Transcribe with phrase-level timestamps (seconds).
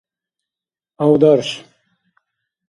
[1.03, 1.49] авдарш